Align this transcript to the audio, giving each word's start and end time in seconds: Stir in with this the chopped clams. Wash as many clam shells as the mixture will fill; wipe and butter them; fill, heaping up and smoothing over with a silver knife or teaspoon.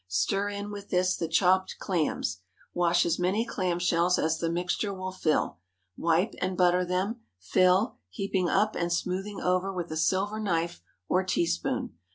Stir 0.07 0.49
in 0.49 0.71
with 0.71 0.89
this 0.89 1.15
the 1.15 1.27
chopped 1.27 1.75
clams. 1.77 2.39
Wash 2.73 3.05
as 3.05 3.19
many 3.19 3.45
clam 3.45 3.77
shells 3.77 4.17
as 4.17 4.39
the 4.39 4.49
mixture 4.49 4.91
will 4.91 5.11
fill; 5.11 5.59
wipe 5.95 6.33
and 6.41 6.57
butter 6.57 6.83
them; 6.83 7.21
fill, 7.37 7.97
heaping 8.09 8.49
up 8.49 8.75
and 8.75 8.91
smoothing 8.91 9.39
over 9.39 9.71
with 9.71 9.91
a 9.91 9.97
silver 9.97 10.39
knife 10.39 10.81
or 11.07 11.23
teaspoon. 11.23 11.99